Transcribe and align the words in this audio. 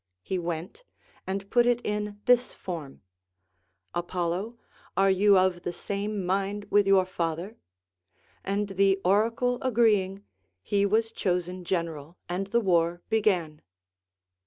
He 0.23 0.39
went, 0.39 0.83
and 1.27 1.47
put 1.51 1.67
it 1.67 1.79
in 1.83 2.21
this 2.25 2.55
form: 2.55 3.03
Apollo, 3.93 4.57
are 4.97 5.11
you 5.11 5.37
of 5.37 5.61
the 5.61 5.71
same 5.71 6.25
mind 6.25 6.65
with 6.71 6.87
your 6.87 7.05
father] 7.05 7.55
And 8.43 8.69
the 8.69 8.99
oracle 9.05 9.59
agreeing, 9.61 10.23
he 10.63 10.87
was 10.87 11.11
chosen 11.11 11.63
general 11.63 12.17
and 12.27 12.47
the 12.47 12.61
war 12.61 13.03
began. 13.09 13.61